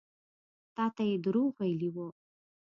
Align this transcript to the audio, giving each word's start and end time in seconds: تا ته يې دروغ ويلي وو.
تا 0.75 0.85
ته 0.95 1.03
يې 1.09 1.15
دروغ 1.25 1.49
ويلي 1.59 1.89
وو. 1.95 2.07